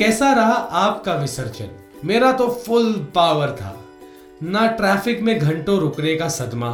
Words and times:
कैसा 0.00 0.32
रहा 0.32 0.52
आपका 0.80 1.14
विसर्जन? 1.14 1.68
मेरा 2.04 2.30
तो 2.32 2.46
फुल 2.66 2.92
पावर 3.14 3.50
था। 3.56 3.72
ना 4.42 4.66
ट्रैफ़िक 4.76 5.20
में 5.20 5.38
घंटों 5.38 5.78
रुकने 5.80 6.14
का 6.16 6.28
सदमा 6.28 6.70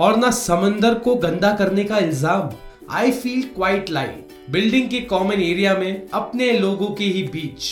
और 0.00 0.16
ना 0.16 0.30
समंदर 0.30 0.94
को 0.98 1.14
गंदा 1.16 1.50
करने 1.56 1.84
का 1.84 1.98
इल्ज़ाम। 1.98 2.50
I 2.90 3.10
feel 3.12 3.42
quite 3.56 3.90
light 3.90 4.32
building 4.50 4.88
के 4.90 5.00
कॉमन 5.02 5.42
एरिया 5.42 5.74
में 5.74 6.08
अपने 6.14 6.50
लोगों 6.52 6.86
के 6.94 7.04
ही 7.06 7.22
बीच 7.32 7.70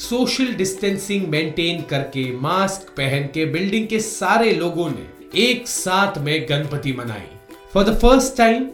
सोशल 0.00 0.54
डिस्टेंसिंग 0.54 1.28
मेंटेन 1.28 1.82
करके 1.90 2.30
मास्क 2.38 2.94
पहन 2.96 3.28
के 3.34 3.46
बिल्डिंग 3.52 3.88
के 3.88 4.00
सारे 4.00 4.52
लोगों 4.54 4.88
ने 4.90 5.40
एक 5.42 5.68
साथ 5.68 6.18
में 6.18 6.46
गणपति 6.50 6.92
मनाई। 6.92 7.28
For 7.74 7.84
the 7.84 7.98
first 7.98 8.36
time 8.36 8.68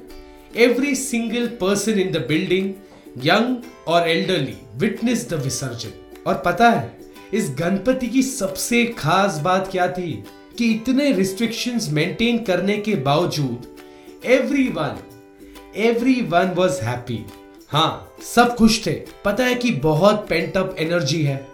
every 0.58 0.94
single 0.96 1.46
person 1.60 1.98
in 2.00 2.12
the 2.12 2.26
building 2.28 2.72
young 3.18 3.56
और 3.86 4.08
एल्डरली 4.08 4.54
विटनेस 4.76 5.30
द 5.30 5.34
विसर्जन। 5.34 5.90
और 6.26 6.42
पता 6.46 6.70
है, 6.70 6.98
इस 7.34 7.50
गणपति 7.58 8.06
की 8.06 8.22
सबसे 8.22 8.84
खास 8.86 9.38
बात 9.38 9.68
क्या 9.72 9.88
थी? 9.88 10.24
कि 10.58 10.70
इतने 10.70 11.12
रिस्ट्रिक्शंस 11.12 11.88
मेंटेन 11.90 12.38
करने 12.38 12.76
के 12.76 12.94
बावजूद 12.94 13.76
every 14.24 14.68
one 14.68 14.98
every 15.76 16.20
one 16.20 16.46
was 16.46 16.80
happy 16.80 17.24
हाँ 17.68 18.14
सब 18.34 18.54
खुश 18.56 18.86
थे। 18.86 19.02
पता 19.24 19.44
है 19.44 19.54
कि 19.54 19.70
बहुत 19.70 20.26
पेंट 20.28 20.56
अप 20.56 20.76
एनर्जी 20.78 21.22
है। 21.22 21.48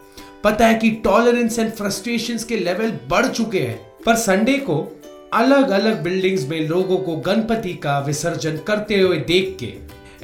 पता 0.45 0.67
है 0.67 0.75
कि 0.75 0.91
टॉलरेंस 0.91 1.59
एंड 1.59 1.73
फ्रस्ट्रेशन 1.73 2.39
के 2.49 2.57
लेवल 2.57 2.99
बढ़ 3.09 3.27
चुके 3.27 3.61
हैं। 3.61 3.93
पर 4.07 4.15
संडे 4.15 4.53
को 4.53 5.01
अलग 5.33 5.71
अलग 5.71 6.03
बिल्डिंग्स 6.03 6.49
में 6.49 6.69
लोगों 6.69 6.99
को 6.99 7.17
गणपति 7.17 7.75
का 7.75 7.99
विसर्जन 7.99 8.57
करते 8.57 9.01
हुए 9.01 9.17
देख 9.17 9.57
के 9.61 9.75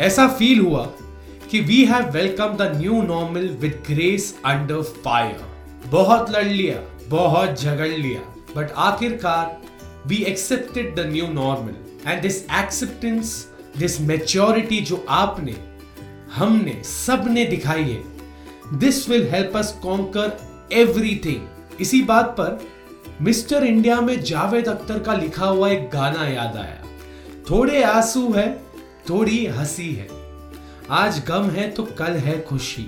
ऐसा 0.02 0.28
फील 0.28 0.60
हुआ 0.60 0.92
कि 1.50 1.60
we 1.60 1.84
have 1.84 2.10
welcome 2.10 2.56
the 2.56 2.62
new 2.76 3.02
normal 3.02 3.48
with 3.60 3.82
grace 3.90 4.38
under 4.44 4.82
fire 4.82 5.44
बहुत 5.86 6.30
लड़ 6.30 6.46
लिया, 6.46 6.78
बहुत 7.08 7.60
झगड़ 7.60 7.88
लिया 7.88 8.20
बट 8.56 8.72
आखिरकार 8.76 9.62
we 10.06 10.16
accepted 10.16 10.96
the 10.96 11.00
new 11.00 11.26
normal 11.26 11.74
and 12.06 12.22
this 12.22 12.42
acceptance 12.52 13.48
this 13.78 14.00
maturity 14.00 14.80
जो 14.80 15.06
आपने, 15.08 15.54
हमने, 16.34 16.82
सबने 16.84 17.44
दिखाई 17.44 17.84
है 17.84 18.78
this 18.78 19.08
will 19.08 19.28
help 19.30 19.56
us 19.56 19.78
conquer 19.82 20.36
everything 20.72 21.80
इसी 21.80 22.02
बात 22.02 22.24
पर 22.24 22.60
मिस्टर 23.22 23.64
इंडिया 23.64 24.00
में 24.00 24.20
जावेद 24.20 24.68
अख्तर 24.68 24.98
का 24.98 25.14
लिखा 25.14 25.46
हुआ 25.46 25.70
एक 25.70 25.90
गाना 25.90 26.28
याद 26.28 26.56
आया। 26.56 26.84
थोड़े 27.50 27.82
आँसू 27.82 28.32
है, 28.32 28.62
थोड़ी 29.08 29.46
हँसी 29.46 29.92
है। 29.92 30.15
आज 30.90 31.18
गम 31.28 31.48
है 31.50 31.68
तो 31.70 31.82
कल 31.98 32.12
है 32.16 32.40
खुशी। 32.40 32.84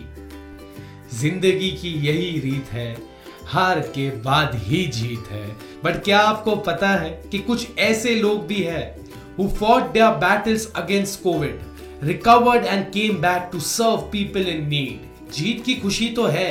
ज़िंदगी 1.14 1.70
की 1.70 1.88
यही 2.06 2.38
रीत 2.40 2.66
है 2.72 2.96
हार 3.44 3.80
के 3.94 4.10
बाद 4.10 4.54
ही 4.54 4.84
जीत 4.86 5.30
है। 5.30 5.46
बट 5.84 6.02
क्या 6.04 6.18
आपको 6.20 6.54
पता 6.56 6.88
है 6.88 7.10
कि 7.30 7.38
कुछ 7.38 7.78
ऐसे 7.78 8.14
लोग 8.14 8.46
भी 8.46 8.62
है 8.62 8.98
who 9.38 9.48
fought 9.48 9.88
their 9.94 10.10
battles 10.20 10.66
against 10.82 11.22
COVID, 11.24 11.58
recovered 12.02 12.68
and 12.74 12.92
came 12.96 13.20
back 13.20 13.50
to 13.52 13.64
serve 13.70 14.04
people 14.14 14.52
in 14.54 14.62
need. 14.68 15.32
जीत 15.32 15.64
की 15.64 15.74
खुशी 15.74 16.08
तो 16.08 16.26
है 16.26 16.50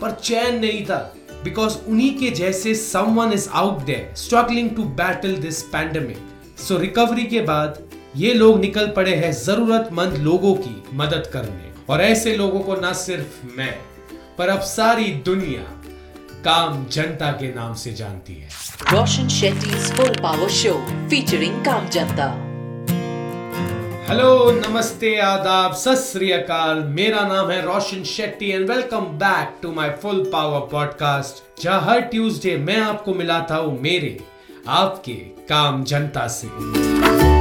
पर 0.00 0.10
चैन 0.10 0.58
नहीं 0.60 0.84
था 0.84 0.98
बिकॉज़ 1.44 1.78
उन्हीं 1.88 2.18
के 2.18 2.30
जैसे 2.30 2.74
someone 2.74 3.32
is 3.32 3.48
out 3.48 3.82
there 3.82 4.14
struggling 4.16 4.70
to 4.70 4.84
battle 5.02 5.36
this 5.36 5.62
pandemic 5.62 6.18
so 6.58 6.78
recovery 6.78 7.24
के 7.24 7.40
बाद 7.40 7.87
ये 8.16 8.32
लोग 8.34 8.60
निकल 8.60 8.86
पड़े 8.86 9.14
हैं 9.14 9.32
जरूरतमंद 9.32 10.16
लोगों 10.16 10.54
की 10.54 10.82
मदद 10.94 11.30
करने। 11.32 11.72
और 11.90 12.00
ऐसे 12.00 12.36
लोगों 12.36 12.60
को 12.60 12.76
ना 12.76 12.92
सिर्फ़ 12.92 13.58
मैं 13.58 13.74
पर 14.38 14.48
अब 14.48 14.60
सारी 14.60 15.04
दुनिया 15.04 15.62
काम 16.44 16.86
जनता 16.86 17.30
के 17.32 17.54
नाम 17.54 17.74
से 17.74 17.92
जानती 17.92 18.34
है। 18.34 18.48
Roshan 18.92 19.28
Shetty 19.28 19.70
full 19.70 20.08
power 20.22 20.48
show 20.48 20.72
featuring 21.08 21.64
काम 21.64 21.88
जनता। 21.88 22.30
हेलो 24.08 24.50
नमस्ते 24.50 25.16
आदाब 25.20 25.72
सत 25.72 26.12
मेरा 26.88 27.26
नाम 27.28 27.50
है 27.50 27.60
Roshan 27.62 28.04
Shetty 28.04 28.50
and 28.50 28.70
welcome 28.70 29.00
back 29.00 29.58
to 29.62 29.72
my 29.72 29.90
full 30.02 30.30
power 30.32 30.60
podcast 30.60 31.62
जहाँ 31.62 31.80
हर 31.80 32.00
ट्यूसडे 32.00 32.56
मैं 32.56 32.80
आपको 32.80 33.14
मिलाता 33.14 33.56
हूँ 33.56 33.80
मेरे 33.80 34.18
आपके 34.68 35.14
काम 35.48 35.84
जनता 35.84 36.28
से। 36.28 37.37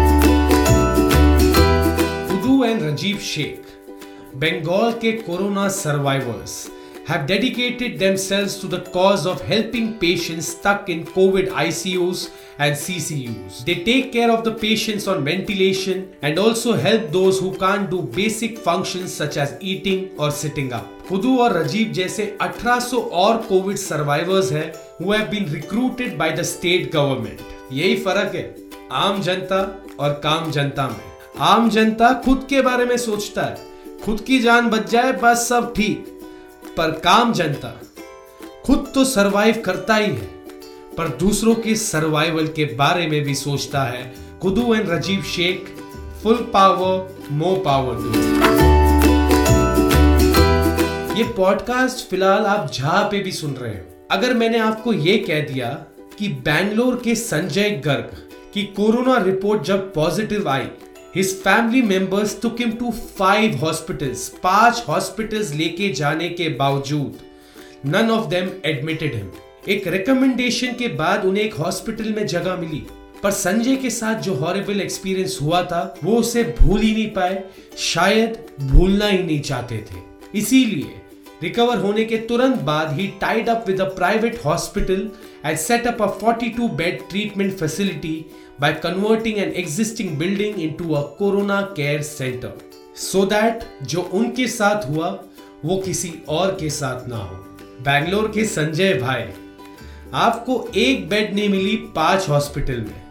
उदू 2.58 2.64
एंड 2.66 2.82
राजीव 2.82 3.18
शेख 3.24 3.66
बंगाल 4.42 4.92
के 5.02 5.12
corona 5.22 5.68
survivors 5.78 6.56
have 7.10 7.28
dedicated 7.28 7.94
themselves 8.00 8.56
to 8.62 8.70
the 8.72 8.80
cause 8.96 9.22
of 9.32 9.44
helping 9.50 9.86
patients 10.00 10.50
stuck 10.56 10.90
in 10.96 11.06
COVID 11.12 11.54
ICUs 11.62 12.24
and 12.66 12.76
CCUs. 12.82 13.62
They 13.70 13.76
take 13.86 14.10
care 14.16 14.28
of 14.34 14.44
the 14.48 14.54
patients 14.64 15.08
on 15.14 15.24
ventilation 15.30 16.04
and 16.30 16.44
also 16.44 16.76
help 16.86 17.08
those 17.16 17.40
who 17.46 17.54
can't 17.64 17.90
do 17.96 18.02
basic 18.20 18.60
functions 18.68 19.18
such 19.24 19.40
as 19.46 19.56
eating 19.74 20.06
or 20.18 20.32
sitting 20.42 20.72
up. 20.80 20.94
खुदू 21.10 21.38
और 21.46 21.58
राजीव 21.62 21.98
जैसे 22.00 22.30
1800 22.44 23.04
और 23.26 23.44
covid 23.50 23.78
survivors 23.88 24.52
हैं 24.60 24.70
who 25.02 25.14
have 25.18 25.36
been 25.36 25.52
recruited 25.58 26.18
by 26.24 26.34
the 26.40 26.50
state 26.56 26.96
government. 26.98 27.46
यही 27.74 27.96
फ़र्क 28.08 28.36
है 28.36 28.48
आम 29.06 29.22
जनता 29.30 29.68
और 30.00 30.20
काम 30.24 30.52
जनता 30.58 30.88
में 30.90 31.17
आम 31.40 31.70
जनता 31.70 32.12
खुद 32.14 32.46
के 32.50 32.62
बारे 32.62 32.86
में 32.86 32.98
सोचता 32.98 33.42
है। 33.42 33.58
खुद 34.06 34.22
की 34.22 34.40
जान 34.40 34.70
बच 34.70 34.90
जाए, 34.90 35.12
बस 35.12 35.48
सब 35.50 35.74
ठीक। 35.76 36.22
पर 36.78 36.92
काम 36.92 37.34
जनता, 37.34 37.82
खुद 38.66 38.92
तो 38.96 39.04
सरवाइव 39.06 39.62
करता 39.66 39.96
ही 39.96 40.08
है। 40.08 40.28
पर 40.98 41.08
दूसरों 41.08 41.56
के 41.56 41.76
सर्वाइवल 41.76 42.48
के 42.48 42.66
बारे 42.66 43.08
में 43.08 43.24
भी 43.24 43.36
सोचता 43.36 43.84
है। 43.84 44.16
कुदू 44.42 44.74
and 44.74 44.90
Rajeev 44.90 45.22
Sheikh 45.22 45.76
full 46.24 46.38
power 46.54 47.24
mo 47.32 47.56
power 47.66 47.96
ये 51.18 51.24
पॉडकास्ट 51.24 52.10
फ़िलहाल 52.10 52.46
आप 52.46 52.72
जहाँ 52.72 53.04
पे 53.04 53.20
भी 53.20 53.32
सुन 53.32 53.52
रहे 53.52 53.74
हो। 53.74 54.08
अगर 54.12 54.34
मैंने 54.34 54.60
आपको 54.60 54.94
ये 54.94 55.18
कह 55.18 55.40
दिया 55.40 55.70
कि 56.20 56.28
बैंगलोर 56.28 57.02
के 57.04 57.16
संजय 57.16 57.70
गर्ग 57.70 58.18
की 58.54 58.64
कोरोना 58.64 59.18
रिपोर्ट 59.18 59.64
जब 59.64 59.94
पॉजिटिव 59.94 60.50
आई 60.50 60.68
His 61.16 61.34
family 61.42 61.82
members 61.82 62.34
took 62.36 62.60
him 62.60 62.72
to 62.80 62.92
five 63.20 63.54
hospitals. 63.62 64.28
पाँच 64.44 64.84
हॉस्पिटल्स 64.88 65.54
लेके 65.54 65.90
जाने 65.94 66.30
के 66.30 66.50
बावजूद, 66.58 67.20
none 67.94 68.12
of 68.16 68.30
them 68.34 68.50
admitted 68.72 69.16
him. 69.16 69.30
एक 69.70 69.88
रिकमेंडेशन 69.88 70.74
के 70.74 70.88
बाद 70.98 71.26
उन्हें 71.26 71.44
एक 71.44 71.54
हॉस्पिटल 71.54 72.14
में 72.14 72.26
जगह 72.28 72.58
मिली, 72.58 72.84
पर 73.24 73.32
संजय 73.32 73.76
के 73.76 73.90
साथ 73.90 74.22
जो 74.22 74.34
हॉरिबल 74.36 74.82
एक्सपीरियंस 74.82 75.38
हुआ 75.42 75.62
था, 75.64 75.96
वो 76.04 76.16
उसे 76.16 76.44
भूल 76.60 76.80
ही 76.82 76.94
नहीं 76.94 77.10
पाए, 77.12 77.44
शायद 77.78 78.38
भूलना 78.62 79.08
ही 79.08 79.24
नहीं 79.24 79.42
चाहते 79.42 79.78
थे 79.92 80.40
इसीलिए 80.40 81.02
रिकवर 81.44 81.78
होने 81.78 82.04
के 82.06 82.18
तुरंत 82.30 82.62
बाद 82.68 82.94
ही 83.00 83.08
tied 83.22 83.50
up 83.50 83.66
with 83.68 83.82
a 83.82 83.86
private 83.96 84.40
hospital 84.46 85.10
and 85.46 85.58
set 85.58 85.88
up 85.88 86.02
a 86.02 86.08
42 86.20 86.70
bed 86.78 87.02
treatment 87.10 87.54
facility 87.58 88.14
by 88.60 88.74
converting 88.74 89.40
an 89.40 89.52
existing 89.54 90.18
building 90.18 90.60
into 90.60 90.96
a 90.96 91.04
corona 91.18 91.72
care 91.76 92.04
center, 92.04 92.52
so 92.96 93.26
that 93.26 93.66
जो 93.84 94.02
उनके 94.02 94.48
साथ 94.48 94.90
हुआ, 94.90 95.10
वो 95.66 95.78
किसी 95.78 96.14
और 96.30 96.58
के 96.60 96.70
साथ 96.70 97.08
ना 97.08 97.18
हो। 97.18 97.36
बैंगलोर 97.82 98.32
के 98.32 98.46
संजय 98.46 98.94
भाई, 98.94 99.24
आपको 100.14 100.70
एक 100.76 101.10
बेड 101.10 101.34
नहीं 101.36 101.50
मिली 101.50 101.76
पाँच 101.76 102.30
हॉस्पिटल 102.30 102.82
में। 102.82 103.02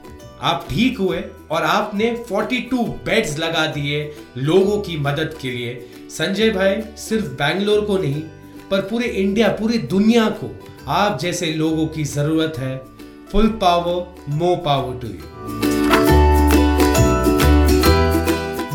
आप 0.41 0.67
ठीक 0.71 0.99
हुए 0.99 1.23
और 1.51 1.63
आपने 1.63 2.11
42 2.29 2.83
बेड्स 3.05 3.39
लगा 3.39 3.67
दिए 3.67 4.17
लोगों 4.37 4.81
की 4.81 4.97
मदद 4.97 5.39
के 5.43 5.51
लिए। 5.51 5.87
संजय 6.11 6.51
भाई 6.51 6.83
सिर्फ़ 6.97 7.27
बैंगलोर 7.27 7.85
को 7.85 7.99
नहीं, 7.99 8.23
पर 8.71 8.81
पूरे 8.81 9.07
इंडिया 9.07 9.49
पूरी 9.49 9.79
दुनिया 9.79 10.29
को 10.29 10.51
आप 10.89 11.19
जैसे 11.19 11.47
लोगों 11.47 11.87
की 11.87 12.05
ज़रूरत 12.05 12.59
है। 12.59 12.96
Full 13.33 13.47
power 13.63 14.31
mo 14.31 14.55
power 14.57 14.99
to 15.01 15.09
you 15.09 15.15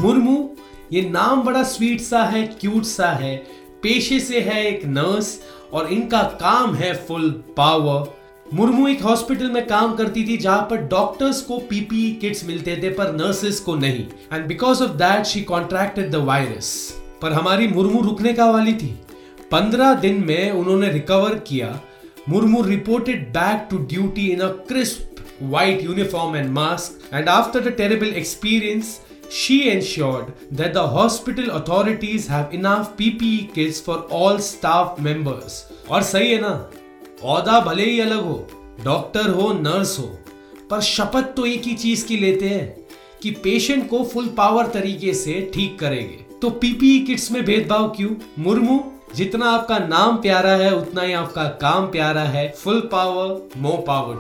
Murmu, 0.01 0.37
ये 0.93 1.01
नाम 1.09 1.41
बड़ा 1.41 1.61
स्वीट 1.63 2.01
सा 2.01 2.23
है 2.23 2.41
क्यूट 2.61 2.83
सा 2.83 3.11
है, 3.11 3.35
पेशे 3.83 4.19
से 4.19 4.39
है 4.39 4.63
एक 4.65 4.85
नर्स 4.85 5.39
और 5.73 5.91
इनका 5.93 6.21
काम 6.41 6.73
है 6.75 6.93
फुल 7.07 7.29
पावर 7.57 8.09
मुर्मू 8.53 8.87
एक 8.87 9.03
हॉस्पिटल 9.03 9.51
में 9.51 9.65
काम 9.67 9.93
करती 9.95 10.23
थी 10.27 10.37
जहाँ 10.37 10.61
पर 10.69 10.81
डॉक्टर्स 10.87 11.41
को 11.41 11.57
पीपीई 11.69 12.11
किट्स 12.21 12.45
मिलते 12.45 12.75
थे, 12.83 12.89
पर 12.89 13.13
नर्सेस 13.15 13.59
को 13.59 13.75
नहीं. 13.75 14.05
And 14.33 14.45
because 14.47 14.83
of 14.83 14.91
that 14.97 15.25
she 15.25 15.41
contracted 15.43 16.11
the 16.11 16.15
virus 16.25 16.73
पर 17.21 17.33
हमारी 17.33 17.67
मुर्मू 17.67 18.01
रुकने 18.01 18.33
का 18.33 18.49
वाली 18.51 18.73
थी. 18.73 18.87
पंद्रह 19.51 19.93
दिन 19.93 20.23
में 20.27 20.51
उन्होंने 20.51 20.89
रिकवर 20.89 21.37
किया 21.47 21.67
Murmu 22.31 22.61
reported 22.63 23.27
back 23.33 23.67
to 23.71 23.77
duty 23.93 24.27
in 24.31 24.39
a 24.39 24.51
crisp 24.67 25.11
white 25.43 25.81
uniform 25.81 26.35
and 26.35 26.53
mask 26.53 26.99
and 27.11 27.27
after 27.27 27.59
the 27.59 27.71
terrible 27.71 28.13
experience 28.13 29.01
she 29.31 29.69
ensured 29.69 30.33
that 30.51 30.73
the 30.73 30.87
hospital 30.87 31.51
authorities 31.51 32.27
have 32.27 32.53
enough 32.53 32.95
PPE 32.97 33.53
kits 33.53 33.79
for 33.79 33.97
all 34.09 34.39
staff 34.39 34.99
members. 34.99 35.63
और 35.89 36.03
सही 36.03 36.31
है 36.31 36.39
ना 36.41 36.53
औदा 37.23 37.59
भले 37.59 37.85
ही 37.85 37.99
अलग 37.99 38.23
हो 38.23 38.35
doctor 38.83 39.29
हो 39.29 39.51
nurse 39.53 39.97
हो 39.99 40.05
पर 40.71 40.81
शपथ 40.81 41.33
तो 41.35 41.45
एक 41.45 41.63
ही 41.63 41.73
चीज़ 41.75 42.05
की 42.07 42.17
लेते 42.17 42.49
हैं 42.49 42.67
कि 43.23 43.31
पेशेंट 43.43 43.87
को 43.89 44.03
फुल 44.13 44.27
पावर 44.37 44.67
तरीके 44.73 45.13
से 45.13 45.39
ठीक 45.53 45.79
करेंगे 45.79 46.25
तो 46.41 46.49
पीपीई 46.61 46.99
किट्स 47.07 47.31
में 47.31 47.43
भेदभाव 47.45 47.89
क्यों 47.97 48.15
मुर्मू 48.43 48.79
जितना 49.15 49.45
आपका 49.45 49.77
नाम 49.77 50.17
प्यारा 50.17 50.51
है, 50.51 50.75
उतना 50.75 51.01
ही 51.01 51.13
आपका 51.13 51.43
काम 51.43 51.85
प्यारा 51.85 52.21
है। 52.21 52.55
फुल 52.57 52.79
पावर 52.91 53.49
मो 53.57 53.85
पावर 53.87 54.15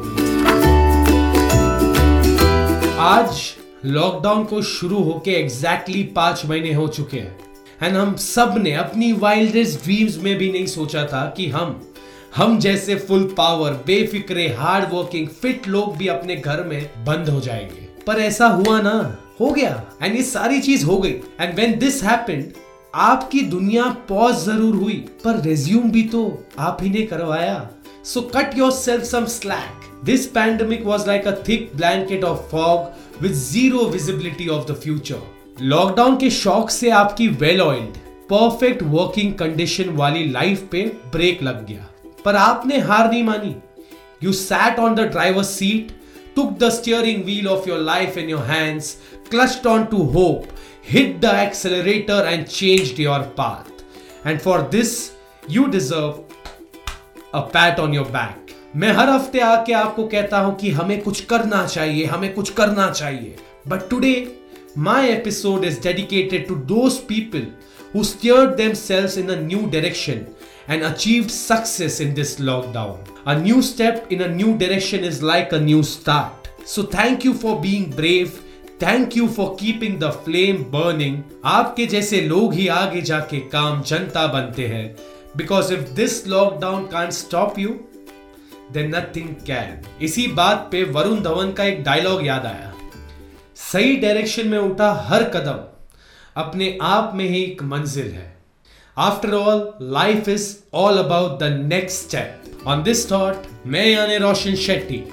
आज 2.99 3.41
लॉकडाउन 3.85 4.43
को 4.43 4.61
शुरू 4.61 4.99
होके 4.99 5.31
एग्जैक्टली 5.31 6.03
पाँच 6.03 6.45
महीने 6.45 6.73
हो 6.73 6.87
चुके 6.87 7.17
हैं। 7.17 7.39
एंड 7.83 7.97
हम 7.97 8.15
सबने 8.15 8.73
अपनी 8.73 9.13
वाइल्डेस्ट 9.13 9.83
ड्रीम्स 9.83 10.17
में 10.17 10.37
भी 10.37 10.51
नहीं 10.51 10.65
सोचा 10.65 11.05
था 11.05 11.33
कि 11.37 11.49
हम 11.49 11.93
हम 12.35 12.59
जैसे 12.59 12.95
फुल 12.95 13.23
पावर 13.37 13.71
बेफिक्रे 13.71 14.47
हार्ड 14.47 14.93
वर्किंग 14.93 15.27
फिट 15.27 15.67
लोग 15.67 15.97
भी 15.97 16.07
अपने 16.07 16.35
घर 16.35 16.63
में 16.63 17.05
बंद 17.05 17.29
हो 17.29 17.39
जाएँगे। 17.39 17.87
पर 18.07 18.13
ऐसा 18.13 18.47
हुआ 18.47 18.81
ना, 18.81 19.17
हो 19.39 19.51
गया। 19.51 19.83
एंड 20.01 20.15
ये 20.15 20.23
सारी 20.23 20.61
चीज़ 20.61 20.85
हो 20.85 20.97
गई। 20.97 21.11
एंड 21.11 21.55
वेन 21.55 21.79
दिस 21.79 22.03
हैपेंड 22.03 22.51
आपकी 22.93 23.41
दुनिया 23.41 23.83
पॉज 24.09 24.35
ज़रूर 24.35 24.75
हुई 24.75 24.93
पर 25.23 25.39
रेज्यूम 25.41 25.91
भी 25.91 26.01
तो 26.03 26.23
आप 26.59 26.77
ही 26.81 26.89
ने 26.89 27.01
करवाया। 27.07 27.69
So 28.05 28.21
cut 28.35 28.57
yourself 28.71 29.03
some 29.03 29.25
slack 29.25 29.85
this 30.05 30.25
pandemic 30.27 30.83
was 30.85 31.05
like 31.07 31.27
a 31.27 31.31
thick 31.47 31.71
blanket 31.75 32.23
of 32.23 32.39
fog 32.51 33.21
with 33.21 33.33
zero 33.33 33.85
visibility 33.89 34.47
of 34.47 34.67
the 34.71 34.75
future 34.83 35.21
lockdown 35.61 36.17
के 36.17 36.29
शौक 36.29 36.69
से 36.69 36.89
आपकी 36.89 37.27
well 37.27 37.61
oiled 37.61 37.97
perfect 38.31 38.83
working 38.83 39.33
condition 39.39 39.89
वाली 39.95 40.27
लाइफ 40.31 40.67
पे 40.71 40.83
ब्रेक 41.11 41.43
लग 41.43 41.65
गया। 41.67 41.87
पर 42.25 42.35
आपने 42.35 42.79
हार 42.79 43.09
नहीं 43.11 43.23
मानी। 43.23 43.55
You 44.23 44.33
sat 44.33 44.79
on 44.79 44.95
the 44.95 45.09
driver 45.11 45.43
seat 45.43 45.99
took 46.35 46.51
the 46.59 46.67
steering 46.73 47.23
wheel 47.27 47.47
of 47.53 47.65
your 47.69 47.77
life 47.85 48.17
in 48.19 48.29
your 48.31 48.43
hands, 48.49 48.89
clutched 49.31 49.65
on 49.71 49.81
to 49.93 50.03
hope, 50.11 50.45
hit 50.83 51.21
the 51.21 51.31
accelerator 51.31 52.23
and 52.25 52.49
changed 52.49 52.99
your 52.99 53.23
path. 53.35 53.71
And 54.25 54.41
for 54.41 54.63
this, 54.63 55.15
you 55.47 55.69
deserve 55.69 56.19
a 57.33 57.43
pat 57.43 57.79
on 57.79 57.93
your 57.93 58.05
back. 58.07 58.37
मैं 58.75 58.91
हर 58.93 59.09
हफ़्ते 59.09 59.39
आके 59.39 59.73
आपको 59.73 60.07
कहता 60.07 60.39
हूँ 60.39 60.55
कि 60.55 60.69
हमें 60.71 61.01
कुछ 61.01 61.23
करना 61.25 61.65
चाहिए 61.65 62.05
हमें 62.05 62.33
कुछ 62.33 62.49
करना 62.53 62.89
चाहिए 62.91 63.35
but 63.67 63.89
today 63.89 64.13
my 64.77 65.07
episode 65.07 65.65
is 65.65 65.81
dedicated 65.83 66.47
to 66.47 66.55
those 66.71 66.89
people 67.07 67.47
who 67.95 68.03
new 69.31 69.59
direction 69.71 70.25
and 70.69 70.83
achieve 70.83 71.27
success 71.27 71.99
in 72.01 72.13
this 72.13 72.39
lockdown 72.39 73.13
a 73.27 73.37
new 73.41 73.61
step 73.61 74.07
in 74.11 74.23
a 74.23 74.27
new 74.35 74.53
direction 74.57 75.03
is 75.05 75.23
like 75.25 75.53
a 75.53 75.59
new 75.59 75.81
start 75.83 76.65
so 76.67 76.83
thank 76.95 77.25
you 77.25 77.33
for 77.43 77.57
being 77.59 77.93
brave 77.93 78.39
Thank 78.81 79.17
you 79.17 79.27
for 79.27 79.55
keeping 79.59 79.99
the 79.99 80.09
flame 80.25 80.61
burning. 80.71 81.17
आपके 81.45 81.85
जैसे 81.85 82.21
लोग 82.21 82.53
ही 82.53 82.67
आगे 82.67 83.01
जाके 83.01 83.39
काम 83.39 83.81
जनता 83.81 84.25
बनते 84.27 84.67
हैं. 84.67 84.95
Because 85.37 85.73
if 85.73 85.81
this 85.81 86.15
lockdown 86.27 86.87
can't 86.93 87.15
stop 87.17 87.59
you, 87.59 87.75
then 88.73 88.89
nothing 88.95 89.29
can. 89.49 90.01
इसी 90.01 90.27
बात 90.27 90.67
पे 90.71 90.83
वरुण 90.83 91.21
धवन 91.21 91.51
का 91.51 91.63
एक 91.63 91.83
डायलॉग 91.83 92.25
याद 92.27 92.45
आया. 92.45 92.73
सही 93.55 93.95
डायरेक्शन 93.97 94.47
में 94.47 94.57
उठा 94.57 94.91
हर 95.07 95.23
कदम. 95.23 95.63
अपने 96.41 96.77
आप 96.81 97.11
में 97.15 97.25
ही 97.25 97.43
एक 97.43 97.63
मंजिल 97.63 98.11
है. 98.11 98.37
After 98.97 99.33
all 99.33 99.73
life 99.81 100.29
is 100.29 100.55
all 100.73 100.97
about 100.97 101.39
the 101.39 101.43
next 101.43 102.07
step 102.07 102.67
on 102.67 102.83
this 102.83 103.11
thought 103.11 103.47
मैं 103.67 103.87
यानी 103.87 104.17
रोशन 104.17 104.55
शेट्टी. 104.55 105.03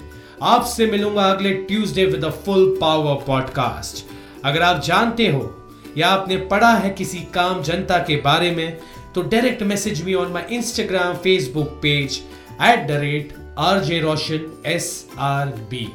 आपसे 0.43 0.87
मिलूँगा 0.87 1.23
अगले 1.23 1.53
Tuesday 1.53 2.05
with 2.05 2.25
a 2.25 2.31
full 2.31 2.79
power 2.81 3.15
podcast 3.15 4.05
अगर 4.45 4.63
आप 4.63 4.83
जानते 4.83 5.27
हो 5.27 5.71
या 5.97 6.09
आपने 6.09 6.37
पढ़ा 6.37 6.73
है 6.73 6.91
किसी 6.91 7.19
काम 7.19 7.63
जनता 7.63 7.99
के 7.99 8.17
बारे 8.17 8.51
में 8.51 8.79
तो 9.15 9.23
direct 9.23 9.63
message 9.63 10.05
me 10.05 10.15
on 10.15 10.33
my 10.33 10.43
Instagram 10.57 11.15
Facebook 11.17 11.69
page 11.83 12.21
at 12.63 12.87
the 12.89 12.91
rate 12.91 13.35
R 13.59 13.85
J 13.85 14.01
Roshan 14.01 14.63
S 14.67 15.07
R 15.19 15.47
B 15.47 15.89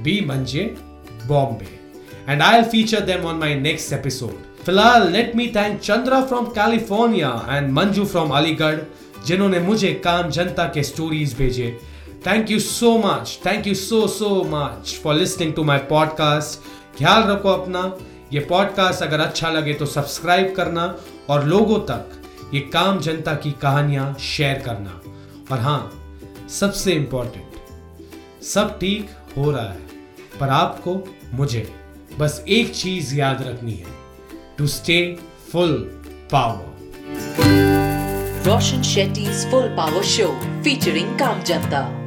B 0.00 0.20
मंजे 0.26 0.74
Bombay 1.26 1.82
and 2.28 2.42
I'll 2.42 2.64
feature 2.64 3.00
them 3.00 3.24
on 3.26 3.38
my 3.38 3.54
next 3.54 3.92
episode. 3.92 4.34
फ़िलहाल 4.66 5.12
let 5.12 5.36
me 5.36 5.46
thank 5.46 5.80
Chandra 5.80 6.20
from 6.22 6.44
California 6.44 7.46
and 7.48 7.72
Manju 7.72 8.04
from 8.04 8.30
Aligarh 8.30 8.78
जिन्होंने 9.26 9.58
मुझे 9.58 9.92
काम 10.04 10.30
जनता 10.30 10.64
के 10.64 10.82
stories 10.82 11.34
भेजे। 11.38 11.78
Thank 12.26 12.50
you 12.50 12.58
so 12.60 12.96
much 12.98 13.38
thank 13.46 13.66
you 13.66 13.74
so 13.74 14.06
so 14.08 14.28
much 14.48 14.94
for 15.02 15.14
listening 15.14 15.52
to 15.54 15.64
my 15.64 15.78
podcast 15.90 16.98
ख्याल 16.98 17.22
रखो 17.22 17.48
अपना। 17.48 17.80
ये 18.32 18.40
पॉडकास्ट 18.40 19.02
अगर 19.02 19.20
अच्छा 19.20 19.50
लगे 19.50 19.72
तो 19.74 19.86
सब्सक्राइब 19.86 20.54
करना 20.56 20.84
और 21.30 21.44
लोगों 21.44 21.78
तक 21.90 22.20
ये 22.54 22.60
काम 22.72 23.00
जनता 23.00 23.34
की 23.34 23.50
कहानियाँ 23.62 24.14
शेयर 24.20 24.58
करना। 24.58 25.00
और 25.52 25.60
हाँ 25.60 25.82
सबसे 26.50 26.92
इंपॉर्टेंट 26.92 28.42
सब 28.44 28.78
ठीक 28.78 29.10
हो 29.36 29.50
रहा 29.50 29.62
है, 29.62 29.80
पर 30.40 30.48
आपको, 30.48 31.02
मुझे 31.32 31.68
बस 32.18 32.44
एक 32.48 32.74
चीज़ 32.74 33.14
याद 33.16 33.42
रखनी 33.48 33.72
है 33.72 33.94
to 34.58 34.66
stay 34.66 35.00
full 35.52 35.72
power 36.32 36.70
Roshan 38.46 38.82
Shetty's 38.82 39.44
Full 39.50 39.68
Power 39.76 40.02
Show, 40.02 40.30
featuring 40.62 41.16
Kam 41.16 41.42
Janta. 41.50 42.01